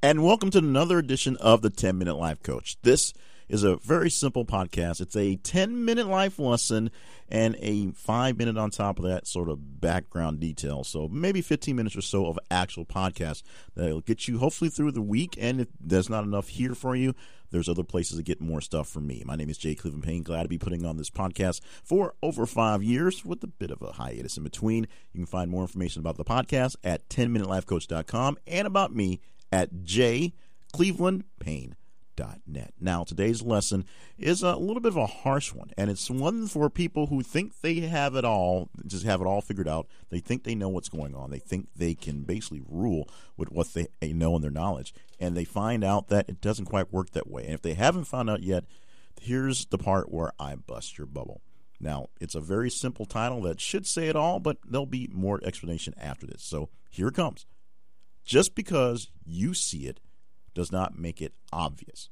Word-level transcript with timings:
and 0.00 0.22
welcome 0.22 0.50
to 0.50 0.58
another 0.58 0.98
edition 0.98 1.36
of 1.38 1.60
the 1.60 1.70
10 1.70 1.98
Minute 1.98 2.14
Life 2.14 2.40
Coach. 2.42 2.76
This 2.82 3.12
is 3.48 3.64
a 3.64 3.76
very 3.76 4.10
simple 4.10 4.44
podcast. 4.44 5.00
It's 5.00 5.16
a 5.16 5.36
10 5.36 5.84
minute 5.84 6.06
life 6.06 6.38
lesson 6.38 6.90
and 7.28 7.56
a 7.58 7.90
five 7.92 8.38
minute 8.38 8.56
on 8.56 8.70
top 8.70 8.98
of 8.98 9.06
that 9.06 9.26
sort 9.26 9.48
of 9.48 9.80
background 9.80 10.38
detail. 10.38 10.84
So 10.84 11.08
maybe 11.08 11.42
15 11.42 11.74
minutes 11.74 11.96
or 11.96 12.02
so 12.02 12.26
of 12.26 12.38
actual 12.48 12.84
podcast 12.84 13.42
that'll 13.74 14.02
get 14.02 14.28
you 14.28 14.38
hopefully 14.38 14.70
through 14.70 14.92
the 14.92 15.02
week. 15.02 15.36
And 15.40 15.62
if 15.62 15.68
there's 15.80 16.08
not 16.08 16.24
enough 16.24 16.48
here 16.48 16.74
for 16.74 16.94
you, 16.94 17.14
there's 17.50 17.68
other 17.68 17.82
places 17.82 18.18
to 18.18 18.22
get 18.22 18.40
more 18.40 18.60
stuff 18.60 18.88
from 18.88 19.06
me. 19.06 19.22
My 19.24 19.34
name 19.34 19.48
is 19.48 19.58
Jay 19.58 19.74
Cleveland 19.74 20.04
Payne. 20.04 20.22
Glad 20.22 20.42
to 20.44 20.48
be 20.48 20.58
putting 20.58 20.84
on 20.84 20.96
this 20.96 21.10
podcast 21.10 21.60
for 21.82 22.14
over 22.22 22.46
five 22.46 22.84
years 22.84 23.24
with 23.24 23.42
a 23.42 23.48
bit 23.48 23.70
of 23.72 23.82
a 23.82 23.92
hiatus 23.92 24.36
in 24.36 24.44
between. 24.44 24.86
You 25.12 25.20
can 25.20 25.26
find 25.26 25.50
more 25.50 25.62
information 25.62 26.00
about 26.00 26.18
the 26.18 26.24
podcast 26.24 26.76
at 26.84 27.08
10minutelifecoach.com 27.08 28.38
and 28.46 28.66
about 28.66 28.94
me 28.94 29.20
at 29.52 29.74
jclevelandpayne.com 29.84 31.74
net. 32.46 32.72
Now, 32.80 33.04
today's 33.04 33.42
lesson 33.42 33.84
is 34.18 34.42
a 34.42 34.56
little 34.56 34.80
bit 34.80 34.92
of 34.92 34.96
a 34.96 35.06
harsh 35.06 35.52
one, 35.52 35.70
and 35.76 35.90
it's 35.90 36.10
one 36.10 36.46
for 36.46 36.70
people 36.70 37.06
who 37.06 37.22
think 37.22 37.60
they 37.60 37.80
have 37.80 38.14
it 38.14 38.24
all, 38.24 38.68
just 38.86 39.04
have 39.04 39.20
it 39.20 39.26
all 39.26 39.40
figured 39.40 39.68
out. 39.68 39.86
They 40.10 40.20
think 40.20 40.44
they 40.44 40.54
know 40.54 40.68
what's 40.68 40.88
going 40.88 41.14
on. 41.14 41.30
They 41.30 41.38
think 41.38 41.68
they 41.76 41.94
can 41.94 42.22
basically 42.22 42.62
rule 42.68 43.08
with 43.36 43.50
what 43.50 43.68
they 43.72 44.12
know 44.12 44.34
and 44.34 44.42
their 44.42 44.50
knowledge, 44.50 44.94
and 45.20 45.36
they 45.36 45.44
find 45.44 45.84
out 45.84 46.08
that 46.08 46.28
it 46.28 46.40
doesn't 46.40 46.66
quite 46.66 46.92
work 46.92 47.10
that 47.10 47.30
way. 47.30 47.44
And 47.44 47.54
if 47.54 47.62
they 47.62 47.74
haven't 47.74 48.04
found 48.04 48.30
out 48.30 48.42
yet, 48.42 48.64
here's 49.20 49.66
the 49.66 49.78
part 49.78 50.10
where 50.10 50.32
I 50.38 50.54
bust 50.54 50.98
your 50.98 51.06
bubble. 51.06 51.42
Now, 51.80 52.08
it's 52.20 52.34
a 52.34 52.40
very 52.40 52.70
simple 52.70 53.06
title 53.06 53.42
that 53.42 53.60
should 53.60 53.86
say 53.86 54.08
it 54.08 54.16
all, 54.16 54.40
but 54.40 54.58
there'll 54.66 54.86
be 54.86 55.08
more 55.12 55.40
explanation 55.44 55.94
after 55.96 56.26
this. 56.26 56.42
So 56.42 56.70
here 56.90 57.08
it 57.08 57.14
comes. 57.14 57.46
Just 58.28 58.54
because 58.54 59.10
you 59.24 59.54
see 59.54 59.86
it 59.86 60.00
does 60.52 60.70
not 60.70 60.98
make 60.98 61.22
it 61.22 61.32
obvious. 61.50 62.10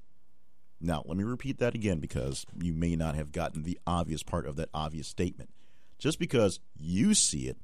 Now, 0.80 1.02
let 1.04 1.18
me 1.18 1.24
repeat 1.24 1.58
that 1.58 1.74
again 1.74 1.98
because 1.98 2.46
you 2.58 2.72
may 2.72 2.96
not 2.96 3.14
have 3.16 3.32
gotten 3.32 3.64
the 3.64 3.78
obvious 3.86 4.22
part 4.22 4.46
of 4.46 4.56
that 4.56 4.70
obvious 4.72 5.08
statement. 5.08 5.50
Just 5.98 6.18
because 6.18 6.58
you 6.74 7.12
see 7.12 7.48
it 7.48 7.58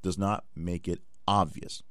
does 0.00 0.16
not 0.16 0.44
make 0.54 0.86
it 0.86 1.00
obvious. 1.26 1.82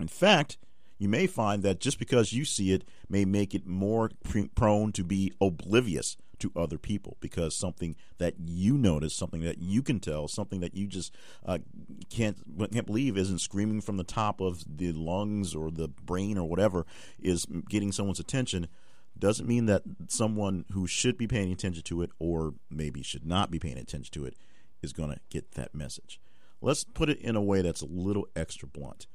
In 0.00 0.08
fact, 0.08 0.56
you 0.98 1.10
may 1.10 1.26
find 1.26 1.62
that 1.62 1.78
just 1.78 1.98
because 1.98 2.32
you 2.32 2.46
see 2.46 2.72
it 2.72 2.82
may 3.10 3.26
make 3.26 3.54
it 3.54 3.66
more 3.66 4.10
prone 4.54 4.92
to 4.92 5.04
be 5.04 5.30
oblivious 5.42 6.16
to 6.42 6.52
other 6.56 6.78
people 6.78 7.16
because 7.20 7.56
something 7.56 7.96
that 8.18 8.34
you 8.38 8.76
notice, 8.76 9.14
something 9.14 9.42
that 9.42 9.58
you 9.58 9.82
can 9.82 10.00
tell, 10.00 10.28
something 10.28 10.60
that 10.60 10.74
you 10.74 10.86
just 10.86 11.14
uh, 11.46 11.58
can't 12.10 12.38
can't 12.72 12.86
believe 12.86 13.16
isn't 13.16 13.40
screaming 13.40 13.80
from 13.80 13.96
the 13.96 14.04
top 14.04 14.40
of 14.40 14.64
the 14.76 14.92
lungs 14.92 15.54
or 15.54 15.70
the 15.70 15.88
brain 15.88 16.36
or 16.36 16.48
whatever 16.48 16.84
is 17.20 17.46
getting 17.68 17.92
someone's 17.92 18.20
attention 18.20 18.68
doesn't 19.18 19.46
mean 19.46 19.66
that 19.66 19.82
someone 20.08 20.64
who 20.72 20.86
should 20.86 21.16
be 21.16 21.28
paying 21.28 21.52
attention 21.52 21.82
to 21.84 22.02
it 22.02 22.10
or 22.18 22.54
maybe 22.70 23.02
should 23.02 23.24
not 23.24 23.50
be 23.50 23.58
paying 23.58 23.78
attention 23.78 24.12
to 24.12 24.24
it 24.24 24.36
is 24.82 24.92
going 24.92 25.10
to 25.10 25.20
get 25.30 25.52
that 25.52 25.74
message. 25.74 26.20
Let's 26.60 26.84
put 26.84 27.08
it 27.08 27.20
in 27.20 27.36
a 27.36 27.42
way 27.42 27.62
that's 27.62 27.82
a 27.82 27.86
little 27.86 28.26
extra 28.34 28.66
blunt 28.66 29.06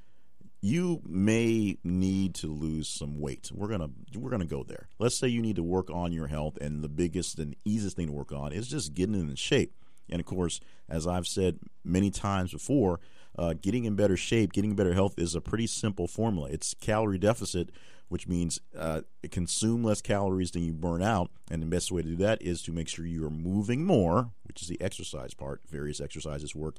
you 0.61 1.01
may 1.05 1.77
need 1.83 2.35
to 2.35 2.47
lose 2.47 2.87
some 2.87 3.19
weight. 3.19 3.51
We're 3.53 3.67
gonna 3.67 3.89
we're 4.15 4.31
gonna 4.31 4.45
go 4.45 4.63
there. 4.63 4.87
Let's 4.99 5.17
say 5.17 5.27
you 5.27 5.41
need 5.41 5.57
to 5.57 5.63
work 5.63 5.89
on 5.89 6.11
your 6.11 6.27
health, 6.27 6.57
and 6.59 6.83
the 6.83 6.89
biggest 6.89 7.37
and 7.39 7.55
easiest 7.63 7.95
thing 7.95 8.07
to 8.07 8.13
work 8.13 8.31
on 8.31 8.51
is 8.51 8.67
just 8.67 8.93
getting 8.93 9.15
in 9.15 9.35
shape. 9.35 9.73
And 10.09 10.19
of 10.19 10.25
course, 10.25 10.59
as 10.89 11.05
I've 11.05 11.27
said 11.27 11.59
many 11.83 12.09
times 12.09 12.53
before, 12.53 12.99
uh, 13.37 13.53
getting 13.61 13.85
in 13.85 13.95
better 13.95 14.17
shape, 14.17 14.53
getting 14.53 14.75
better 14.75 14.93
health 14.93 15.15
is 15.17 15.35
a 15.35 15.41
pretty 15.41 15.67
simple 15.67 16.07
formula. 16.07 16.49
It's 16.49 16.73
calorie 16.73 17.19
deficit, 17.19 17.69
which 18.07 18.27
means 18.27 18.59
uh, 18.75 19.01
consume 19.31 19.83
less 19.83 20.01
calories 20.01 20.51
than 20.51 20.63
you 20.63 20.73
burn 20.73 21.03
out. 21.03 21.29
And 21.51 21.61
the 21.61 21.67
best 21.67 21.91
way 21.91 22.01
to 22.01 22.07
do 22.07 22.15
that 22.17 22.41
is 22.41 22.61
to 22.63 22.71
make 22.71 22.87
sure 22.87 23.05
you 23.05 23.25
are 23.25 23.31
moving 23.31 23.85
more, 23.85 24.31
which 24.43 24.61
is 24.61 24.69
the 24.69 24.81
exercise 24.81 25.33
part. 25.33 25.61
Various 25.69 26.01
exercises 26.01 26.55
work, 26.55 26.77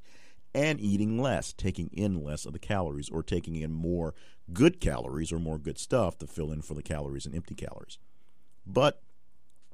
and 0.54 0.80
eating 0.80 1.20
less, 1.20 1.52
taking 1.52 1.88
in 1.92 2.22
less 2.22 2.46
of 2.46 2.52
the 2.52 2.58
calories, 2.58 3.08
or 3.08 3.22
taking 3.22 3.56
in 3.56 3.72
more 3.72 4.14
good 4.52 4.80
calories 4.80 5.32
or 5.32 5.38
more 5.38 5.58
good 5.58 5.78
stuff 5.78 6.18
to 6.18 6.26
fill 6.26 6.52
in 6.52 6.62
for 6.62 6.74
the 6.74 6.82
calories 6.82 7.26
and 7.26 7.34
empty 7.34 7.54
calories. 7.54 7.98
But 8.66 9.02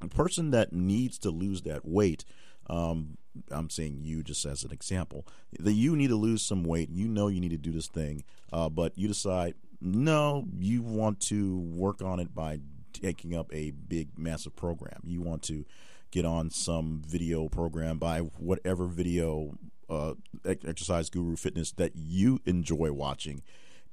a 0.01 0.09
person 0.09 0.51
that 0.51 0.73
needs 0.73 1.19
to 1.19 1.31
lose 1.31 1.63
that 1.63 1.87
weight, 1.87 2.25
um, 2.69 3.19
I'm 3.51 3.71
saying 3.71 3.99
you 4.03 4.23
just 4.23 4.45
as 4.45 4.65
an 4.65 4.73
example, 4.73 5.27
that 5.59 5.73
you 5.73 5.97
need 5.97 6.09
to 6.09 6.17
lose 6.17 6.43
some 6.43 6.65
weight, 6.65 6.91
you 6.91 7.09
know 7.09 7.29
you 7.29 7.41
need 7.41 7.51
to 7.51 7.57
do 7.57 7.73
this 7.73 7.89
thing, 7.89 8.25
uh, 8.53 8.69
but 8.69 8.97
you 8.97 9.09
decide, 9.09 9.55
no, 9.81 10.45
you 10.59 10.83
want 10.83 11.21
to 11.21 11.59
work 11.59 12.03
on 12.03 12.21
it 12.21 12.35
by 12.35 12.61
taking 12.93 13.35
up 13.37 13.53
a 13.53 13.71
big, 13.71 14.19
massive 14.19 14.57
program. 14.57 15.01
You 15.05 15.21
want 15.21 15.43
to 15.45 15.65
get 16.11 16.25
on 16.25 16.49
some 16.51 17.03
video 17.05 17.49
program 17.49 17.99
by 17.99 18.21
whatever 18.21 18.87
video 18.87 19.57
uh, 19.89 20.15
exercise 20.45 21.11
guru 21.11 21.37
fitness 21.37 21.73
that 21.73 21.93
you 21.95 22.41
enjoy 22.45 22.93
watching. 22.93 23.43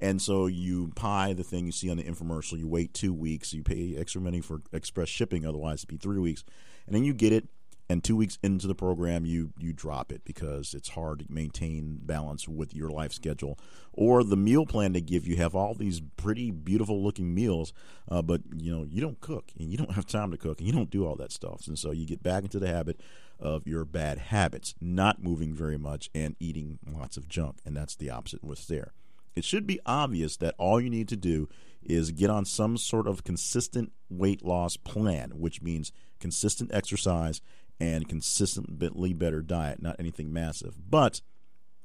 And 0.00 0.20
so 0.20 0.46
you 0.46 0.88
buy 1.00 1.32
the 1.32 1.44
thing 1.44 1.64
you 1.66 1.72
see 1.72 1.88
on 1.88 1.96
the 1.96 2.02
infomercial, 2.02 2.58
you 2.58 2.66
wait 2.66 2.92
two 2.92 3.14
weeks, 3.14 3.52
you 3.52 3.62
pay 3.62 3.96
extra 3.96 4.20
money 4.20 4.40
for 4.40 4.60
express 4.72 5.08
shipping, 5.08 5.46
otherwise 5.46 5.80
it'd 5.80 5.88
be 5.88 5.96
three 5.96 6.18
weeks, 6.18 6.42
and 6.86 6.94
then 6.96 7.04
you 7.04 7.14
get 7.14 7.32
it, 7.32 7.48
and 7.92 8.02
two 8.02 8.16
weeks 8.16 8.38
into 8.42 8.66
the 8.66 8.74
program 8.74 9.26
you 9.26 9.52
you 9.58 9.74
drop 9.74 10.10
it 10.10 10.24
because 10.24 10.72
it's 10.72 10.88
hard 10.88 11.18
to 11.18 11.26
maintain 11.28 11.98
balance 12.02 12.48
with 12.48 12.74
your 12.74 12.88
life 12.88 13.12
schedule 13.12 13.58
or 13.92 14.24
the 14.24 14.36
meal 14.36 14.64
plan 14.64 14.92
they 14.92 15.00
give 15.02 15.26
you. 15.26 15.36
Have 15.36 15.54
all 15.54 15.74
these 15.74 16.00
pretty 16.16 16.50
beautiful 16.50 17.02
looking 17.02 17.34
meals 17.34 17.74
uh, 18.08 18.22
but 18.22 18.40
you 18.56 18.74
know 18.74 18.84
you 18.84 19.02
don't 19.02 19.20
cook 19.20 19.52
and 19.58 19.70
you 19.70 19.76
don't 19.76 19.92
have 19.92 20.06
time 20.06 20.30
to 20.30 20.38
cook 20.38 20.58
and 20.58 20.66
you 20.66 20.72
don't 20.72 20.90
do 20.90 21.06
all 21.06 21.16
that 21.16 21.32
stuff. 21.32 21.66
And 21.66 21.78
so 21.78 21.90
you 21.90 22.06
get 22.06 22.22
back 22.22 22.44
into 22.44 22.58
the 22.58 22.68
habit 22.68 22.98
of 23.38 23.66
your 23.66 23.84
bad 23.84 24.18
habits 24.18 24.74
not 24.80 25.22
moving 25.22 25.52
very 25.52 25.76
much 25.76 26.08
and 26.14 26.34
eating 26.40 26.78
lots 26.90 27.18
of 27.18 27.28
junk. 27.28 27.58
And 27.66 27.76
that's 27.76 27.94
the 27.94 28.08
opposite 28.08 28.42
what's 28.42 28.66
there 28.66 28.92
it 29.34 29.44
should 29.44 29.66
be 29.66 29.80
obvious 29.86 30.36
that 30.38 30.54
all 30.58 30.80
you 30.80 30.90
need 30.90 31.08
to 31.08 31.16
do 31.16 31.48
is 31.82 32.12
get 32.12 32.30
on 32.30 32.44
some 32.44 32.76
sort 32.76 33.08
of 33.08 33.24
consistent 33.24 33.92
weight 34.08 34.44
loss 34.44 34.76
plan, 34.76 35.30
which 35.30 35.62
means 35.62 35.92
consistent 36.20 36.70
exercise 36.72 37.40
and 37.80 38.08
consistently 38.08 39.12
better 39.12 39.42
diet, 39.42 39.82
not 39.82 39.96
anything 39.98 40.32
massive. 40.32 40.76
But 40.88 41.20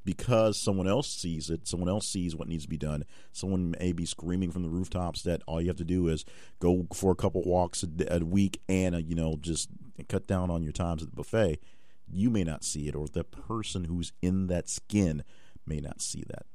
because 0.05 0.57
someone 0.57 0.87
else 0.87 1.09
sees 1.09 1.49
it, 1.49 1.67
someone 1.67 1.89
else 1.89 2.07
sees 2.07 2.35
what 2.35 2.47
needs 2.47 2.63
to 2.63 2.69
be 2.69 2.77
done, 2.77 3.03
someone 3.33 3.75
may 3.79 3.91
be 3.91 4.05
screaming 4.05 4.51
from 4.51 4.63
the 4.63 4.69
rooftops 4.69 5.21
that 5.23 5.41
all 5.47 5.61
you 5.61 5.67
have 5.67 5.75
to 5.77 5.83
do 5.83 6.07
is 6.07 6.23
go 6.59 6.87
for 6.93 7.11
a 7.11 7.15
couple 7.15 7.43
walks 7.43 7.83
a, 7.83 8.15
a 8.15 8.19
week 8.19 8.61
and, 8.69 8.95
uh, 8.95 8.99
you 8.99 9.15
know, 9.15 9.37
just 9.41 9.69
cut 10.07 10.25
down 10.25 10.49
on 10.49 10.63
your 10.63 10.71
times 10.71 11.03
at 11.03 11.09
the 11.09 11.15
buffet. 11.15 11.59
You 12.09 12.29
may 12.29 12.45
not 12.45 12.63
see 12.63 12.87
it, 12.87 12.95
or 12.95 13.07
the 13.07 13.25
person 13.25 13.83
who's 13.83 14.13
in 14.21 14.47
that 14.47 14.69
skin 14.69 15.23
may 15.65 15.81
not 15.81 16.01
see 16.01 16.23
that 16.29 16.45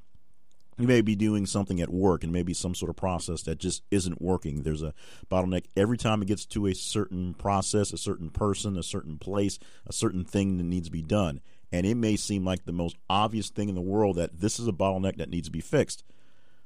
you 0.83 0.89
may 0.89 1.01
be 1.01 1.15
doing 1.15 1.47
something 1.47 1.81
at 1.81 1.93
work 1.93 2.25
and 2.25 2.33
maybe 2.33 2.53
some 2.53 2.75
sort 2.75 2.91
of 2.91 2.97
process 2.97 3.43
that 3.43 3.59
just 3.59 3.85
isn't 3.93 4.21
working. 4.21 4.63
There's 4.63 4.83
a 4.83 4.95
bottleneck 5.31 5.67
every 5.77 5.97
time 5.97 6.21
it 6.21 6.27
gets 6.29 6.45
to 6.47 6.67
a 6.67 6.75
certain 6.75 7.35
process, 7.35 7.93
a 7.93 7.99
certain 7.99 8.31
person, 8.31 8.77
a 8.77 8.83
certain 8.83 9.17
place, 9.17 9.61
a 9.87 9.93
certain 9.93 10.25
thing 10.25 10.57
that 10.59 10.65
needs 10.65 10.89
to 10.89 10.93
be 10.93 11.03
done. 11.03 11.41
And 11.71 11.87
it 11.87 11.95
may 11.95 12.17
seem 12.17 12.45
like 12.45 12.65
the 12.65 12.73
most 12.73 12.97
obvious 13.09 13.49
thing 13.49 13.69
in 13.69 13.77
the 13.77 13.81
world 13.81 14.17
that 14.17 14.41
this 14.41 14.59
is 14.59 14.67
a 14.67 14.73
bottleneck 14.73 15.19
that 15.19 15.31
needs 15.31 15.47
to 15.47 15.53
be 15.53 15.61
fixed. 15.61 16.03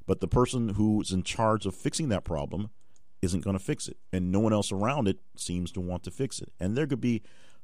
But 0.06 0.20
the 0.20 0.28
person 0.28 0.70
who's 0.70 1.12
in 1.12 1.22
charge 1.22 1.66
of 1.66 1.74
fixing 1.74 2.08
that 2.08 2.24
problem 2.24 2.70
isn't 3.20 3.44
going 3.44 3.58
to 3.58 3.62
fix 3.62 3.86
it. 3.86 3.98
And 4.12 4.32
no 4.32 4.40
one 4.40 4.52
else 4.54 4.72
around 4.72 5.08
it 5.08 5.18
seems 5.36 5.70
to 5.72 5.80
want 5.80 6.04
to 6.04 6.10
fix 6.10 6.40
it. 6.40 6.52
And 6.58 6.74
there 6.74 6.86
could 6.86 7.02
be 7.02 7.22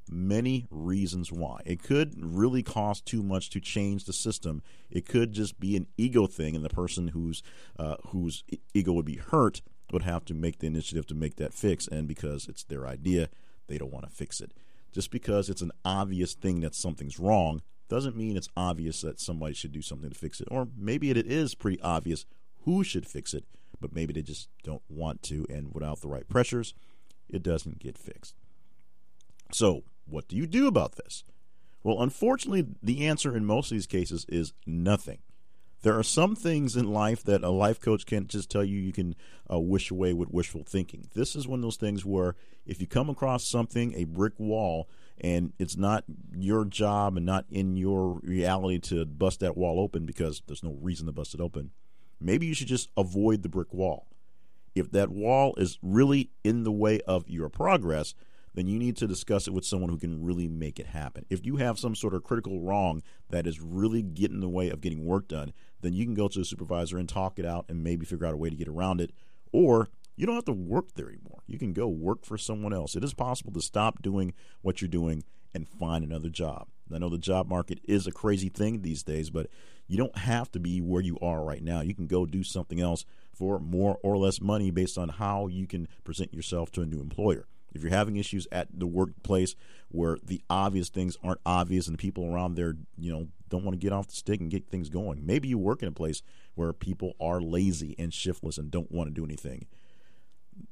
many 0.09 0.67
reasons 0.69 1.31
why. 1.31 1.61
It 1.65 1.81
could 1.81 2.13
really 2.17 2.63
cost 2.63 3.05
too 3.05 3.23
much 3.23 3.49
to 3.51 3.59
change 3.59 4.05
the 4.05 4.13
system. 4.13 4.61
It 4.89 5.07
could 5.07 5.31
just 5.31 5.59
be 5.59 5.75
an 5.75 5.87
ego 5.97 6.27
thing, 6.27 6.55
and 6.55 6.63
the 6.63 6.69
person 6.69 7.09
whose 7.09 7.43
uh, 7.77 7.95
whose 8.07 8.43
ego 8.73 8.93
would 8.93 9.05
be 9.05 9.17
hurt 9.17 9.61
would 9.91 10.03
have 10.03 10.25
to 10.25 10.33
make 10.33 10.59
the 10.59 10.67
initiative 10.67 11.05
to 11.07 11.15
make 11.15 11.35
that 11.37 11.53
fix. 11.53 11.87
And 11.87 12.07
because 12.07 12.47
it's 12.47 12.63
their 12.63 12.87
idea, 12.87 13.29
they 13.67 13.77
don't 13.77 13.93
want 13.93 14.09
to 14.09 14.15
fix 14.15 14.41
it. 14.41 14.53
Just 14.91 15.11
because 15.11 15.49
it's 15.49 15.61
an 15.61 15.71
obvious 15.83 16.33
thing 16.33 16.61
that 16.61 16.75
something's 16.75 17.19
wrong 17.19 17.61
doesn't 17.89 18.15
mean 18.15 18.37
it's 18.37 18.49
obvious 18.55 19.01
that 19.01 19.19
somebody 19.19 19.53
should 19.53 19.71
do 19.71 19.81
something 19.81 20.09
to 20.09 20.15
fix 20.15 20.41
it. 20.41 20.47
Or 20.51 20.67
maybe 20.77 21.09
it 21.09 21.17
is 21.17 21.55
pretty 21.55 21.81
obvious 21.81 22.25
who 22.65 22.83
should 22.83 23.05
fix 23.05 23.33
it, 23.33 23.45
but 23.79 23.93
maybe 23.93 24.13
they 24.13 24.21
just 24.21 24.49
don't 24.63 24.81
want 24.89 25.21
to, 25.23 25.45
and 25.49 25.73
without 25.73 26.01
the 26.01 26.07
right 26.07 26.27
pressures, 26.27 26.73
it 27.29 27.43
doesn't 27.43 27.79
get 27.79 27.97
fixed. 27.97 28.35
So, 29.51 29.83
what 30.05 30.27
do 30.27 30.35
you 30.35 30.47
do 30.47 30.67
about 30.67 30.95
this? 30.95 31.23
Well, 31.83 32.01
unfortunately, 32.01 32.67
the 32.81 33.07
answer 33.07 33.35
in 33.35 33.45
most 33.45 33.71
of 33.71 33.75
these 33.75 33.87
cases 33.87 34.25
is 34.29 34.53
nothing. 34.65 35.19
There 35.81 35.97
are 35.99 36.03
some 36.03 36.33
things 36.33 36.77
in 36.77 36.93
life 36.93 37.23
that 37.25 37.43
a 37.43 37.49
life 37.49 37.81
coach 37.81 38.05
can't 38.05 38.29
just 38.29 38.49
tell 38.49 38.63
you 38.63 38.79
you 38.79 38.93
can 38.93 39.15
uh, 39.51 39.59
wish 39.59 39.91
away 39.91 40.13
with 40.13 40.31
wishful 40.31 40.63
thinking. 40.63 41.09
This 41.13 41.35
is 41.35 41.45
one 41.45 41.59
of 41.59 41.63
those 41.63 41.75
things 41.75 42.05
where 42.05 42.35
if 42.65 42.79
you 42.79 42.87
come 42.87 43.09
across 43.09 43.43
something, 43.43 43.93
a 43.93 44.05
brick 44.05 44.39
wall, 44.39 44.87
and 45.19 45.51
it's 45.59 45.75
not 45.75 46.05
your 46.33 46.63
job 46.63 47.17
and 47.17 47.25
not 47.25 47.45
in 47.51 47.75
your 47.75 48.21
reality 48.23 48.79
to 48.79 49.05
bust 49.05 49.41
that 49.41 49.57
wall 49.57 49.77
open 49.77 50.05
because 50.05 50.41
there's 50.47 50.63
no 50.63 50.77
reason 50.81 51.05
to 51.07 51.11
bust 51.11 51.33
it 51.33 51.41
open, 51.41 51.71
maybe 52.19 52.45
you 52.45 52.53
should 52.53 52.67
just 52.67 52.89
avoid 52.95 53.43
the 53.43 53.49
brick 53.49 53.73
wall. 53.73 54.07
If 54.73 54.89
that 54.91 55.09
wall 55.09 55.53
is 55.57 55.79
really 55.81 56.31
in 56.45 56.63
the 56.63 56.71
way 56.71 57.01
of 57.01 57.29
your 57.29 57.49
progress, 57.49 58.15
then 58.53 58.67
you 58.67 58.77
need 58.77 58.95
to 58.97 59.07
discuss 59.07 59.47
it 59.47 59.53
with 59.53 59.65
someone 59.65 59.89
who 59.89 59.97
can 59.97 60.23
really 60.23 60.47
make 60.47 60.79
it 60.79 60.87
happen. 60.87 61.25
If 61.29 61.45
you 61.45 61.57
have 61.57 61.79
some 61.79 61.95
sort 61.95 62.13
of 62.13 62.23
critical 62.23 62.59
wrong 62.61 63.01
that 63.29 63.47
is 63.47 63.59
really 63.59 64.01
getting 64.01 64.35
in 64.35 64.41
the 64.41 64.49
way 64.49 64.69
of 64.69 64.81
getting 64.81 65.05
work 65.05 65.27
done, 65.27 65.53
then 65.81 65.93
you 65.93 66.05
can 66.05 66.13
go 66.13 66.27
to 66.27 66.41
a 66.41 66.45
supervisor 66.45 66.97
and 66.97 67.09
talk 67.09 67.39
it 67.39 67.45
out 67.45 67.65
and 67.69 67.83
maybe 67.83 68.05
figure 68.05 68.25
out 68.25 68.33
a 68.33 68.37
way 68.37 68.49
to 68.49 68.55
get 68.55 68.67
around 68.67 69.01
it. 69.01 69.11
Or 69.51 69.89
you 70.15 70.25
don't 70.25 70.35
have 70.35 70.45
to 70.45 70.53
work 70.53 70.93
there 70.95 71.09
anymore. 71.09 71.41
You 71.47 71.57
can 71.57 71.73
go 71.73 71.87
work 71.87 72.25
for 72.25 72.37
someone 72.37 72.73
else. 72.73 72.95
It 72.95 73.03
is 73.03 73.13
possible 73.13 73.51
to 73.53 73.61
stop 73.61 74.01
doing 74.01 74.33
what 74.61 74.81
you're 74.81 74.87
doing 74.87 75.23
and 75.53 75.67
find 75.67 76.03
another 76.03 76.29
job. 76.29 76.67
I 76.93 76.99
know 76.99 77.09
the 77.09 77.17
job 77.17 77.47
market 77.47 77.79
is 77.83 78.05
a 78.05 78.11
crazy 78.11 78.49
thing 78.49 78.81
these 78.81 79.03
days, 79.03 79.29
but 79.29 79.47
you 79.87 79.97
don't 79.97 80.17
have 80.17 80.51
to 80.51 80.59
be 80.59 80.79
where 80.79 81.01
you 81.01 81.17
are 81.21 81.43
right 81.43 81.63
now. 81.63 81.81
You 81.81 81.95
can 81.95 82.07
go 82.07 82.25
do 82.25 82.43
something 82.43 82.79
else 82.79 83.05
for 83.31 83.59
more 83.59 83.97
or 84.03 84.17
less 84.17 84.39
money 84.39 84.69
based 84.69 84.97
on 84.97 85.09
how 85.09 85.47
you 85.47 85.65
can 85.65 85.87
present 86.03 86.33
yourself 86.33 86.71
to 86.71 86.81
a 86.81 86.85
new 86.85 87.01
employer. 87.01 87.47
If 87.73 87.81
you're 87.81 87.91
having 87.91 88.15
issues 88.17 88.47
at 88.51 88.67
the 88.73 88.87
workplace 88.87 89.55
where 89.89 90.17
the 90.23 90.41
obvious 90.49 90.89
things 90.89 91.17
aren't 91.23 91.41
obvious 91.45 91.87
and 91.87 91.95
the 91.95 92.01
people 92.01 92.25
around 92.25 92.55
there, 92.55 92.75
you 92.97 93.11
know, 93.11 93.27
don't 93.49 93.63
want 93.63 93.79
to 93.79 93.83
get 93.83 93.93
off 93.93 94.07
the 94.07 94.15
stick 94.15 94.39
and 94.39 94.49
get 94.49 94.69
things 94.69 94.89
going. 94.89 95.25
Maybe 95.25 95.47
you 95.47 95.57
work 95.57 95.81
in 95.81 95.87
a 95.87 95.93
place 95.93 96.21
where 96.55 96.73
people 96.73 97.15
are 97.19 97.41
lazy 97.41 97.95
and 97.99 98.13
shiftless 98.13 98.57
and 98.57 98.71
don't 98.71 98.91
want 98.91 99.07
to 99.07 99.13
do 99.13 99.25
anything. 99.25 99.67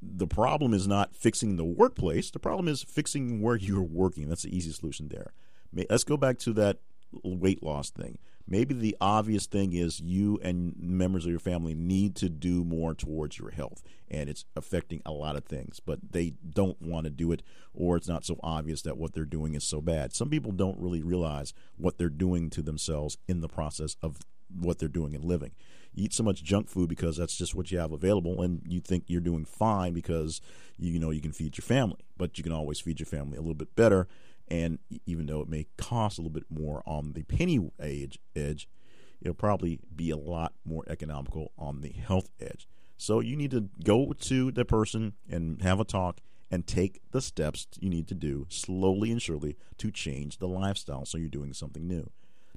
The 0.02 0.28
problem 0.28 0.74
is 0.74 0.88
not 0.88 1.16
fixing 1.16 1.58
the 1.58 1.66
workplace. 1.66 2.30
The 2.30 2.40
problem 2.40 2.68
is 2.68 2.84
fixing 2.84 3.42
where 3.42 3.56
you're 3.56 3.82
working. 3.82 4.30
That's 4.30 4.44
the 4.44 4.56
easy 4.56 4.72
solution 4.72 5.10
there. 5.10 5.34
Let's 5.90 6.04
go 6.04 6.18
back 6.18 6.38
to 6.40 6.54
that 6.54 6.80
weight 7.24 7.64
loss 7.64 7.90
thing. 7.90 8.18
Maybe 8.52 8.74
the 8.74 8.98
obvious 9.00 9.46
thing 9.46 9.72
is 9.72 10.02
you 10.02 10.38
and 10.44 10.76
members 10.78 11.24
of 11.24 11.32
your 11.32 11.40
family 11.40 11.74
need 11.74 12.18
to 12.18 12.28
do 12.28 12.66
more 12.66 12.94
towards 12.94 13.40
your 13.40 13.52
health, 13.52 13.82
and 14.10 14.30
it's 14.30 14.44
affecting 14.58 15.02
a 15.06 15.14
lot 15.14 15.38
of 15.38 15.46
things, 15.46 15.80
but 15.80 16.00
they 16.12 16.34
don't 16.50 16.82
want 16.82 17.06
to 17.06 17.12
do 17.12 17.32
it, 17.32 17.44
or 17.74 17.96
it's 17.96 18.10
not 18.10 18.26
so 18.26 18.38
obvious 18.44 18.82
that 18.82 18.98
what 18.98 19.14
they're 19.14 19.24
doing 19.24 19.54
is 19.54 19.64
so 19.64 19.80
bad. 19.80 20.14
Some 20.14 20.30
people 20.30 20.52
don't 20.52 20.78
really 20.78 21.02
realize 21.02 21.54
what 21.78 21.98
they're 21.98 22.10
doing 22.10 22.50
to 22.50 22.62
themselves 22.62 23.18
in 23.26 23.40
the 23.40 23.48
process 23.48 23.96
of 24.04 24.18
what 24.54 24.80
they're 24.80 24.90
doing 24.90 25.16
and 25.16 25.24
living. 25.24 25.52
Eat 25.96 26.12
so 26.14 26.22
much 26.22 26.44
junk 26.44 26.68
food 26.68 26.90
because 26.90 27.16
that's 27.16 27.38
just 27.38 27.56
what 27.56 27.72
you 27.72 27.80
have 27.80 27.94
available, 27.94 28.42
and 28.42 28.64
you 28.68 28.82
think 28.82 29.06
you're 29.08 29.22
doing 29.22 29.46
fine 29.46 29.94
because 29.94 30.42
you 30.78 31.00
know 31.00 31.12
you 31.12 31.22
can 31.22 31.32
feed 31.32 31.58
your 31.58 31.64
family, 31.64 32.04
but 32.18 32.38
you 32.38 32.44
can 32.44 32.52
always 32.52 32.82
feed 32.82 33.00
your 33.00 33.08
family 33.08 33.38
a 33.38 33.42
little 33.42 33.54
bit 33.54 33.78
better 33.78 34.10
and 34.52 34.80
even 35.06 35.28
though 35.28 35.40
it 35.40 35.48
may 35.48 35.66
cost 35.78 36.18
a 36.18 36.22
little 36.22 36.34
bit 36.34 36.44
more 36.50 36.84
on 36.86 37.14
the 37.14 37.24
penny 37.24 37.72
edge, 37.80 38.20
edge 38.36 38.68
it'll 39.22 39.34
probably 39.34 39.80
be 39.96 40.10
a 40.10 40.18
lot 40.18 40.54
more 40.66 40.84
economical 40.90 41.54
on 41.58 41.80
the 41.80 41.94
health 41.94 42.30
edge. 42.40 42.68
So 42.98 43.22
you 43.22 43.38
need 43.38 43.52
to 43.52 43.70
go 43.84 44.12
to 44.12 44.52
the 44.52 44.66
person 44.66 45.14
and 45.30 45.62
have 45.62 45.80
a 45.80 45.86
talk 45.86 46.20
and 46.52 46.68
take 46.68 47.00
the 47.12 47.22
steps 47.22 47.66
you 47.80 47.90
need 47.90 48.10
to 48.10 48.14
do 48.14 48.46
slowly 48.50 49.10
and 49.10 49.22
surely 49.22 49.56
to 49.78 49.90
change 49.90 50.40
the 50.40 50.50
lifestyle 50.50 51.06
so 51.06 51.18
you're 51.18 51.30
doing 51.30 51.54
something 51.54 51.88
new. 51.88 52.10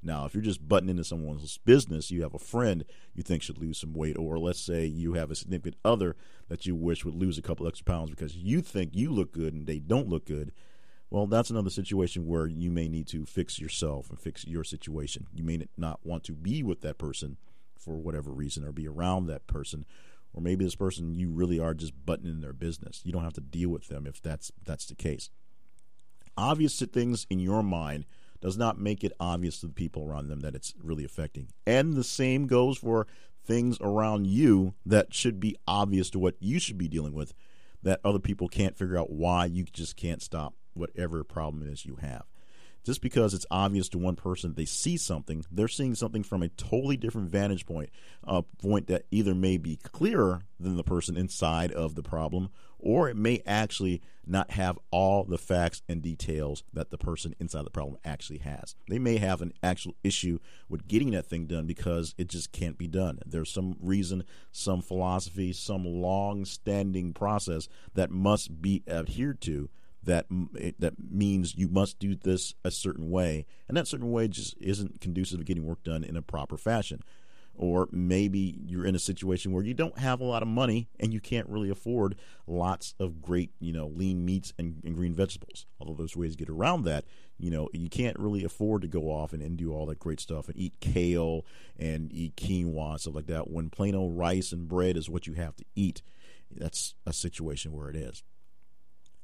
Now, 0.02 0.26
if 0.26 0.34
you're 0.34 0.42
just 0.42 0.68
butting 0.68 0.88
into 0.88 1.04
someone's 1.04 1.58
business, 1.58 2.10
you 2.10 2.22
have 2.22 2.34
a 2.34 2.40
friend 2.40 2.84
you 3.14 3.22
think 3.22 3.42
should 3.42 3.56
lose 3.56 3.78
some 3.78 3.94
weight, 3.94 4.18
or 4.18 4.38
let's 4.38 4.60
say 4.60 4.84
you 4.84 5.14
have 5.14 5.30
a 5.30 5.36
significant 5.36 5.76
other 5.84 6.16
that 6.48 6.66
you 6.66 6.74
wish 6.74 7.04
would 7.04 7.14
lose 7.14 7.38
a 7.38 7.42
couple 7.42 7.68
extra 7.68 7.84
pounds 7.84 8.10
because 8.10 8.36
you 8.36 8.60
think 8.60 8.90
you 8.94 9.10
look 9.10 9.32
good 9.32 9.54
and 9.54 9.66
they 9.68 9.78
don't 9.78 10.08
look 10.08 10.26
good, 10.26 10.52
well, 11.14 11.28
that's 11.28 11.50
another 11.50 11.70
situation 11.70 12.26
where 12.26 12.48
you 12.48 12.72
may 12.72 12.88
need 12.88 13.06
to 13.06 13.24
fix 13.24 13.60
yourself 13.60 14.10
and 14.10 14.18
fix 14.18 14.44
your 14.44 14.64
situation. 14.64 15.28
You 15.32 15.44
may 15.44 15.64
not 15.76 16.00
want 16.02 16.24
to 16.24 16.32
be 16.32 16.64
with 16.64 16.80
that 16.80 16.98
person 16.98 17.36
for 17.78 17.98
whatever 17.98 18.32
reason 18.32 18.64
or 18.64 18.72
be 18.72 18.88
around 18.88 19.26
that 19.26 19.46
person. 19.46 19.84
Or 20.32 20.42
maybe 20.42 20.64
this 20.64 20.74
person 20.74 21.14
you 21.14 21.30
really 21.30 21.60
are 21.60 21.72
just 21.72 21.92
butting 22.04 22.26
in 22.26 22.40
their 22.40 22.52
business. 22.52 23.00
You 23.04 23.12
don't 23.12 23.22
have 23.22 23.34
to 23.34 23.40
deal 23.40 23.68
with 23.68 23.86
them 23.86 24.08
if 24.08 24.20
that's 24.20 24.50
that's 24.64 24.86
the 24.86 24.96
case. 24.96 25.30
Obvious 26.36 26.76
to 26.78 26.86
things 26.86 27.28
in 27.30 27.38
your 27.38 27.62
mind 27.62 28.06
does 28.40 28.58
not 28.58 28.80
make 28.80 29.04
it 29.04 29.12
obvious 29.20 29.60
to 29.60 29.68
the 29.68 29.72
people 29.72 30.04
around 30.04 30.26
them 30.26 30.40
that 30.40 30.56
it's 30.56 30.74
really 30.82 31.04
affecting. 31.04 31.46
And 31.64 31.94
the 31.94 32.02
same 32.02 32.48
goes 32.48 32.76
for 32.76 33.06
things 33.46 33.78
around 33.80 34.26
you 34.26 34.74
that 34.84 35.14
should 35.14 35.38
be 35.38 35.56
obvious 35.68 36.10
to 36.10 36.18
what 36.18 36.34
you 36.40 36.58
should 36.58 36.76
be 36.76 36.88
dealing 36.88 37.14
with 37.14 37.34
that 37.84 38.00
other 38.04 38.18
people 38.18 38.48
can't 38.48 38.76
figure 38.76 38.98
out 38.98 39.12
why 39.12 39.44
you 39.44 39.62
just 39.62 39.94
can't 39.94 40.20
stop 40.20 40.54
whatever 40.74 41.24
problem 41.24 41.62
it 41.62 41.72
is 41.72 41.86
you 41.86 41.96
have. 41.96 42.24
Just 42.84 43.00
because 43.00 43.32
it's 43.32 43.46
obvious 43.50 43.88
to 43.88 43.98
one 43.98 44.14
person 44.14 44.54
they 44.54 44.66
see 44.66 44.98
something, 44.98 45.42
they're 45.50 45.68
seeing 45.68 45.94
something 45.94 46.22
from 46.22 46.42
a 46.42 46.50
totally 46.50 46.98
different 46.98 47.30
vantage 47.30 47.64
point, 47.64 47.88
a 48.24 48.42
point 48.42 48.88
that 48.88 49.06
either 49.10 49.34
may 49.34 49.56
be 49.56 49.76
clearer 49.76 50.42
than 50.60 50.76
the 50.76 50.84
person 50.84 51.16
inside 51.16 51.72
of 51.72 51.94
the 51.94 52.02
problem, 52.02 52.50
or 52.78 53.08
it 53.08 53.16
may 53.16 53.42
actually 53.46 54.02
not 54.26 54.50
have 54.50 54.78
all 54.90 55.24
the 55.24 55.38
facts 55.38 55.80
and 55.88 56.02
details 56.02 56.62
that 56.74 56.90
the 56.90 56.98
person 56.98 57.34
inside 57.40 57.64
the 57.64 57.70
problem 57.70 57.96
actually 58.04 58.40
has. 58.40 58.74
They 58.90 58.98
may 58.98 59.16
have 59.16 59.40
an 59.40 59.54
actual 59.62 59.94
issue 60.04 60.38
with 60.68 60.86
getting 60.86 61.12
that 61.12 61.26
thing 61.26 61.46
done 61.46 61.66
because 61.66 62.14
it 62.18 62.28
just 62.28 62.52
can't 62.52 62.76
be 62.76 62.86
done. 62.86 63.18
There's 63.24 63.50
some 63.50 63.76
reason, 63.80 64.24
some 64.52 64.82
philosophy, 64.82 65.54
some 65.54 65.86
long 65.86 66.44
standing 66.44 67.14
process 67.14 67.66
that 67.94 68.10
must 68.10 68.60
be 68.60 68.82
adhered 68.86 69.40
to 69.42 69.70
that 70.04 70.26
that 70.78 70.94
means 70.98 71.56
you 71.56 71.68
must 71.68 71.98
do 71.98 72.14
this 72.14 72.54
a 72.64 72.70
certain 72.70 73.10
way, 73.10 73.46
and 73.68 73.76
that 73.76 73.88
certain 73.88 74.10
way 74.10 74.28
just 74.28 74.56
isn't 74.60 75.00
conducive 75.00 75.38
to 75.38 75.44
getting 75.44 75.64
work 75.64 75.82
done 75.82 76.04
in 76.04 76.16
a 76.16 76.22
proper 76.22 76.56
fashion. 76.56 77.02
Or 77.56 77.88
maybe 77.92 78.58
you're 78.66 78.84
in 78.84 78.96
a 78.96 79.00
situation 79.00 79.52
where 79.52 79.62
you 79.62 79.74
don't 79.74 79.98
have 79.98 80.20
a 80.20 80.24
lot 80.24 80.42
of 80.42 80.48
money 80.48 80.88
and 80.98 81.12
you 81.12 81.20
can't 81.20 81.48
really 81.48 81.70
afford 81.70 82.16
lots 82.48 82.94
of 82.98 83.22
great, 83.22 83.52
you 83.60 83.72
know, 83.72 83.86
lean 83.86 84.24
meats 84.24 84.52
and, 84.58 84.82
and 84.84 84.96
green 84.96 85.14
vegetables. 85.14 85.64
Although 85.78 85.94
there's 85.94 86.16
ways 86.16 86.32
to 86.32 86.38
get 86.38 86.48
around 86.48 86.82
that, 86.84 87.04
you 87.38 87.52
know, 87.52 87.68
you 87.72 87.88
can't 87.88 88.18
really 88.18 88.42
afford 88.42 88.82
to 88.82 88.88
go 88.88 89.02
off 89.02 89.32
and, 89.32 89.40
and 89.40 89.56
do 89.56 89.72
all 89.72 89.86
that 89.86 90.00
great 90.00 90.18
stuff 90.18 90.48
and 90.48 90.56
eat 90.58 90.74
kale 90.80 91.46
and 91.78 92.12
eat 92.12 92.34
quinoa 92.34 92.92
and 92.92 93.00
stuff 93.00 93.14
like 93.14 93.26
that 93.28 93.48
when 93.48 93.70
plain 93.70 93.94
old 93.94 94.18
rice 94.18 94.50
and 94.50 94.66
bread 94.66 94.96
is 94.96 95.08
what 95.08 95.28
you 95.28 95.34
have 95.34 95.54
to 95.54 95.64
eat. 95.76 96.02
That's 96.50 96.96
a 97.06 97.12
situation 97.12 97.72
where 97.72 97.88
it 97.88 97.96
is 97.96 98.24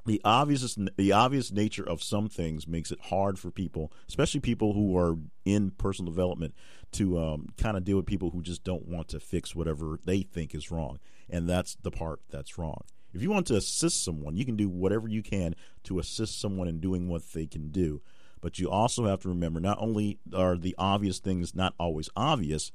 the 0.06 0.20
obvious 0.24 0.76
the 0.96 1.12
obvious 1.12 1.52
nature 1.52 1.86
of 1.86 2.02
some 2.02 2.28
things 2.28 2.66
makes 2.66 2.90
it 2.90 3.00
hard 3.00 3.38
for 3.38 3.50
people, 3.50 3.92
especially 4.08 4.40
people 4.40 4.72
who 4.72 4.96
are 4.96 5.16
in 5.44 5.70
personal 5.72 6.10
development, 6.10 6.54
to 6.92 7.18
um, 7.18 7.48
kind 7.56 7.76
of 7.76 7.84
deal 7.84 7.96
with 7.96 8.06
people 8.06 8.30
who 8.30 8.42
just 8.42 8.64
don't 8.64 8.88
want 8.88 9.08
to 9.08 9.20
fix 9.20 9.54
whatever 9.54 9.98
they 10.04 10.22
think 10.22 10.54
is 10.54 10.70
wrong, 10.70 10.98
and 11.28 11.48
that's 11.48 11.76
the 11.82 11.90
part 11.90 12.20
that's 12.30 12.58
wrong. 12.58 12.82
If 13.12 13.22
you 13.22 13.30
want 13.30 13.46
to 13.48 13.56
assist 13.56 14.04
someone, 14.04 14.36
you 14.36 14.44
can 14.44 14.56
do 14.56 14.68
whatever 14.68 15.08
you 15.08 15.22
can 15.22 15.54
to 15.84 15.98
assist 15.98 16.40
someone 16.40 16.68
in 16.68 16.80
doing 16.80 17.08
what 17.08 17.32
they 17.32 17.46
can 17.46 17.70
do, 17.70 18.02
but 18.40 18.58
you 18.58 18.70
also 18.70 19.06
have 19.06 19.20
to 19.22 19.28
remember 19.28 19.60
not 19.60 19.78
only 19.80 20.18
are 20.34 20.56
the 20.56 20.74
obvious 20.78 21.18
things 21.18 21.54
not 21.54 21.74
always 21.78 22.08
obvious, 22.16 22.72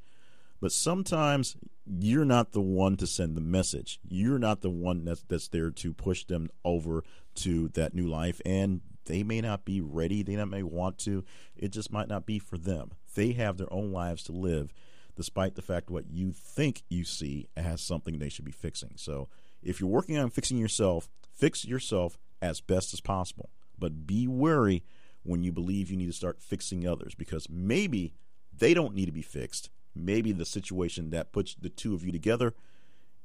but 0.60 0.72
sometimes 0.72 1.56
you're 1.86 2.26
not 2.26 2.52
the 2.52 2.62
one 2.62 2.98
to 2.98 3.08
send 3.08 3.36
the 3.36 3.42
message. 3.42 4.00
You're 4.08 4.40
not 4.40 4.62
the 4.62 4.70
one 4.70 5.06
that's, 5.06 5.24
that's 5.28 5.48
there 5.50 5.70
to 5.72 5.94
push 5.94 6.26
them 6.26 6.50
over 6.64 7.04
to 7.36 7.68
that 7.70 7.94
new 7.94 8.08
life. 8.08 8.42
And 8.46 8.82
they 9.06 9.24
may 9.24 9.42
not 9.42 9.66
be 9.66 9.82
ready. 9.82 10.24
They 10.24 10.36
not 10.36 10.50
may 10.50 10.64
want 10.64 10.98
to. 11.00 11.24
It 11.56 11.70
just 11.70 11.92
might 11.92 12.08
not 12.08 12.26
be 12.26 12.40
for 12.40 12.58
them. 12.58 12.92
They 13.14 13.34
have 13.34 13.58
their 13.58 13.72
own 13.72 13.92
lives 13.92 14.24
to 14.24 14.32
live, 14.32 14.74
despite 15.16 15.56
the 15.56 15.62
fact 15.62 15.92
what 15.92 16.10
you 16.10 16.32
think 16.32 16.84
you 16.90 17.04
see 17.04 17.48
as 17.56 17.82
something 17.82 18.18
they 18.18 18.30
should 18.30 18.46
be 18.46 18.52
fixing. 18.52 18.94
So 18.96 19.30
if 19.62 19.80
you're 19.80 19.90
working 19.90 20.18
on 20.18 20.30
fixing 20.30 20.58
yourself, 20.58 21.10
fix 21.34 21.66
yourself 21.66 22.18
as 22.42 22.62
best 22.62 22.94
as 22.94 23.02
possible. 23.02 23.50
But 23.78 24.08
be 24.08 24.28
wary 24.28 24.84
when 25.24 25.44
you 25.44 25.52
believe 25.52 25.90
you 25.90 25.98
need 25.98 26.08
to 26.08 26.14
start 26.14 26.42
fixing 26.42 26.88
others 26.88 27.16
because 27.16 27.50
maybe 27.50 28.14
they 28.58 28.74
don't 28.74 28.96
need 28.96 29.08
to 29.08 29.12
be 29.12 29.22
fixed 29.22 29.70
maybe 29.96 30.32
the 30.32 30.46
situation 30.46 31.10
that 31.12 31.32
puts 31.32 31.56
the 31.56 31.70
two 31.70 31.94
of 31.94 32.04
you 32.04 32.12
together 32.12 32.54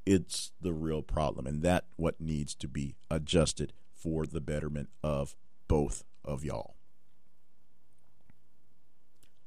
it's 0.05 0.51
the 0.59 0.73
real 0.73 1.01
problem. 1.01 1.47
And 1.47 1.61
that 1.63 1.85
what 1.95 2.19
needs 2.19 2.55
to 2.55 2.67
be 2.67 2.95
adjusted 3.09 3.73
for 3.93 4.25
the 4.25 4.41
betterment 4.41 4.89
of 5.03 5.35
both 5.67 6.03
of 6.25 6.43
y'all 6.43 6.75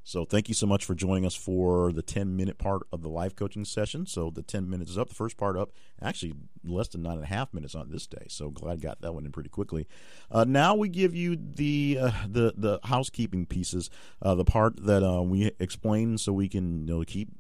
so 0.05 0.27
thank 0.27 0.49
you 0.49 0.55
so 0.55 0.67
much 0.67 0.85
for 0.85 0.95
joining 0.95 1.25
us 1.25 1.35
for 1.35 1.91
the 1.91 2.03
10 2.03 2.37
minute 2.37 2.59
part 2.59 2.83
of 2.93 3.01
the 3.01 3.09
life 3.09 3.35
coaching 3.35 3.65
session. 3.65 4.07
So 4.07 4.31
the 4.31 4.43
10 4.43 4.69
minutes 4.69 4.91
is 4.91 4.99
up. 4.99 5.09
The 5.09 5.15
first 5.15 5.39
part 5.39 5.57
up, 5.57 5.71
actually 6.01 6.35
less 6.63 6.89
than 6.89 7.03
nine 7.03 7.15
and 7.15 7.25
a 7.25 7.29
half 7.29 7.55
minutes 7.55 7.75
on 7.75 7.91
this 7.91 8.07
day. 8.07 8.27
So 8.29 8.51
glad 8.51 8.73
I 8.73 8.77
got 8.77 9.01
that 9.01 9.15
one 9.15 9.25
in 9.25 9.33
pretty 9.33 9.49
quickly. 9.49 9.89
Uh, 10.31 10.45
now 10.45 10.75
we 10.75 10.91
give 10.91 11.15
you 11.15 11.37
the 11.37 11.99
uh, 12.01 12.11
the 12.29 12.53
the 12.55 12.81
housekeeping 12.85 13.47
pieces, 13.47 13.89
uh, 14.21 14.35
the 14.35 14.45
part 14.45 14.85
that 14.85 15.03
uh, 15.03 15.23
we 15.23 15.53
explain 15.59 16.19
so 16.19 16.35
we 16.35 16.49
can 16.51 16.87
you 16.87 16.95
know 16.95 17.05
keep 17.05 17.31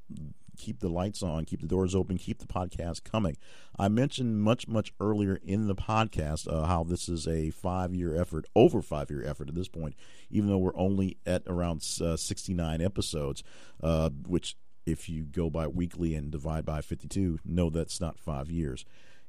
keep 0.56 0.80
the 0.80 0.88
lights 0.88 1.23
on, 1.23 1.44
keep 1.44 1.61
the 1.61 1.66
doors 1.66 1.94
open, 1.94 2.18
keep 2.18 2.38
the 2.38 2.46
podcast 2.46 3.04
coming. 3.04 3.37
I 3.78 3.88
mentioned 3.88 4.40
much, 4.40 4.68
much 4.68 4.92
earlier 5.00 5.40
in 5.42 5.66
the 5.66 5.75
podcast 5.75 6.50
uh, 6.52 6.66
how 6.66 6.84
this 6.84 7.08
is 7.08 7.26
a 7.26 7.50
five 7.50 7.94
year 7.94 8.14
effort, 8.20 8.46
over 8.54 8.82
five 8.82 9.11
year 9.11 9.25
effort 9.25 9.49
at 9.49 9.54
this 9.54 9.68
point, 9.68 9.94
even 10.30 10.49
though 10.49 10.58
we're 10.58 10.76
only 10.76 11.18
at 11.26 11.42
around 11.46 11.84
uh, 12.00 12.16
69 12.16 12.80
episodes, 12.80 13.42
uh, 13.82 14.11
which 14.26 14.56
if 14.87 15.08
you 15.08 15.25
go 15.25 15.50
by 15.50 15.66
weekly 15.66 16.14
and 16.14 16.30
divide 16.30 16.64
by 16.64 16.80
52, 16.80 17.38
no, 17.44 17.70
that's 17.70 18.00
not 18.00 18.18
five 18.18 18.50
years. 18.50 18.84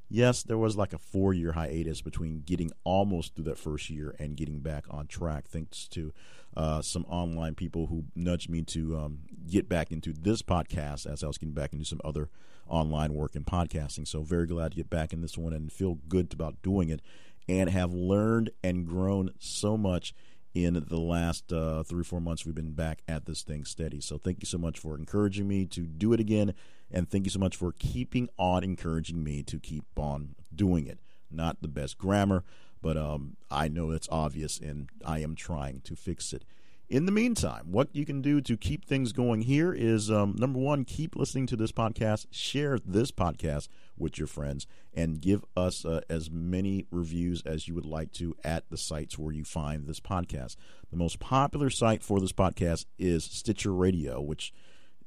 Yes, 0.09 0.43
there 0.43 0.57
was 0.57 0.75
like 0.75 0.93
a 0.93 0.97
four 0.97 1.33
year 1.33 1.53
hiatus 1.53 2.01
between 2.01 2.41
getting 2.45 2.71
almost 2.83 3.35
through 3.35 3.45
that 3.45 3.57
first 3.57 3.89
year 3.89 4.15
and 4.19 4.35
getting 4.38 4.59
back 4.59 4.85
on 4.89 5.07
track, 5.07 5.47
thanks 5.47 5.88
to 5.89 6.13
uh, 6.55 6.81
some 6.81 7.05
online 7.09 7.55
people 7.55 7.88
who 7.88 8.05
nudged 8.15 8.50
me 8.50 8.62
to 8.62 8.97
um, 8.97 9.19
get 9.50 9.67
back 9.67 9.91
into 9.91 10.13
this 10.13 10.41
podcast 10.41 11.05
as 11.05 11.24
I 11.24 11.27
was 11.27 11.38
getting 11.38 11.53
back 11.53 11.74
into 11.74 11.85
some 11.85 12.01
other 12.03 12.29
online 12.67 13.13
work 13.13 13.35
and 13.35 13.45
podcasting. 13.45 14.07
So, 14.07 14.21
very 14.21 14.47
glad 14.47 14.71
to 14.71 14.77
get 14.77 14.89
back 14.89 15.13
in 15.13 15.21
this 15.21 15.38
one 15.38 15.53
and 15.53 15.71
feel 15.71 16.00
good 16.07 16.33
about 16.33 16.62
doing 16.62 16.89
it 16.89 17.01
and 17.47 17.69
have 17.69 17.93
learned 17.93 18.50
and 18.63 18.88
grown 18.88 19.31
so 19.39 19.77
much 19.77 20.13
in 20.53 20.85
the 20.88 21.00
last 21.00 21.51
uh, 21.51 21.83
three 21.83 22.03
four 22.03 22.21
months 22.21 22.45
we've 22.45 22.55
been 22.55 22.71
back 22.71 23.01
at 23.07 23.25
this 23.25 23.43
thing 23.43 23.65
steady. 23.65 24.00
So 24.00 24.17
thank 24.17 24.39
you 24.41 24.45
so 24.45 24.57
much 24.57 24.79
for 24.79 24.95
encouraging 24.95 25.47
me 25.47 25.65
to 25.67 25.81
do 25.81 26.13
it 26.13 26.19
again, 26.19 26.53
and 26.92 27.10
thank 27.10 27.25
you 27.25 27.32
so 27.32 27.39
much 27.39 27.56
for 27.56 27.72
keeping 27.72 28.30
on 28.38 28.63
encouraging 28.63 29.24
me 29.24 29.44
to 29.44 29.60
keep 29.60 29.86
on 29.98 30.36
doing 30.54 30.88
it. 30.88 31.00
Not 31.32 31.62
the 31.62 31.68
best 31.68 31.98
grammar, 31.98 32.44
but 32.82 32.98
um, 32.98 33.38
I 33.50 33.68
know 33.68 33.92
it's 33.92 34.10
obvious, 34.12 34.60
and 34.60 34.89
I 35.06 35.20
am 35.20 35.36
trying 35.36 35.82
to 35.82 35.96
fix 35.96 36.34
it. 36.34 36.46
In 36.88 37.08
the 37.08 37.12
meantime, 37.12 37.72
what 37.72 37.89
you 37.94 38.06
can 38.06 38.22
do 38.22 38.42
to 38.42 38.56
keep 38.56 38.86
things 38.86 39.12
going 39.12 39.42
here 39.42 39.74
is 39.74 40.12
um, 40.12 40.36
number 40.38 40.60
one, 40.60 40.86
keep 40.86 41.15
listening 41.15 41.48
to 41.48 41.56
this 41.56 41.72
podcast, 41.72 42.27
share 42.30 42.77
this 42.77 43.10
podcast 43.10 43.70
with 43.98 44.20
your 44.20 44.27
friends, 44.27 44.68
and 44.94 45.20
give 45.20 45.44
us 45.58 45.84
uh, 45.84 46.01
as 46.12 46.30
many 46.30 46.86
reviews 46.92 47.42
as 47.44 47.68
you 47.68 47.74
would 47.74 47.88
like 47.88 48.12
to 48.12 48.36
at 48.44 48.70
the 48.70 48.77
sites 48.77 49.18
where 49.18 49.34
you 49.34 49.44
find 49.44 49.88
this 49.88 50.00
podcast. 50.00 50.58
The 50.92 50.98
most 50.98 51.20
popular 51.20 51.72
site 51.72 52.04
for 52.04 52.20
this 52.20 52.34
podcast 52.34 52.86
is 53.00 53.24
Stitcher 53.24 53.74
Radio, 53.74 54.22
which 54.22 54.54